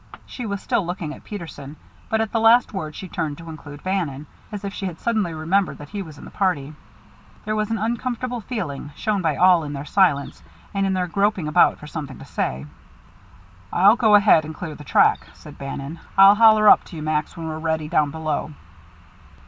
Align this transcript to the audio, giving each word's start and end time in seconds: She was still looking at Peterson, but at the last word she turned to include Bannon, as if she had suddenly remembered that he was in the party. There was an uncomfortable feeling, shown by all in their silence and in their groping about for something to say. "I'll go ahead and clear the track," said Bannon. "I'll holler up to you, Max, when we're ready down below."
She 0.25 0.47
was 0.47 0.63
still 0.63 0.83
looking 0.83 1.13
at 1.13 1.23
Peterson, 1.23 1.75
but 2.09 2.21
at 2.21 2.31
the 2.31 2.39
last 2.39 2.73
word 2.73 2.95
she 2.95 3.07
turned 3.07 3.37
to 3.37 3.49
include 3.51 3.83
Bannon, 3.83 4.25
as 4.51 4.63
if 4.65 4.73
she 4.73 4.87
had 4.87 4.97
suddenly 4.99 5.31
remembered 5.31 5.77
that 5.77 5.89
he 5.89 6.01
was 6.01 6.17
in 6.17 6.25
the 6.25 6.31
party. 6.31 6.73
There 7.45 7.55
was 7.55 7.69
an 7.69 7.77
uncomfortable 7.77 8.41
feeling, 8.41 8.91
shown 8.95 9.21
by 9.21 9.35
all 9.35 9.63
in 9.63 9.73
their 9.73 9.85
silence 9.85 10.41
and 10.73 10.87
in 10.87 10.93
their 10.93 11.05
groping 11.05 11.47
about 11.47 11.77
for 11.77 11.85
something 11.85 12.17
to 12.17 12.25
say. 12.25 12.65
"I'll 13.71 13.95
go 13.95 14.15
ahead 14.15 14.43
and 14.43 14.55
clear 14.55 14.73
the 14.73 14.83
track," 14.83 15.27
said 15.35 15.59
Bannon. 15.59 15.99
"I'll 16.17 16.33
holler 16.33 16.67
up 16.67 16.83
to 16.85 16.95
you, 16.95 17.03
Max, 17.03 17.37
when 17.37 17.47
we're 17.47 17.59
ready 17.59 17.87
down 17.87 18.09
below." 18.09 18.53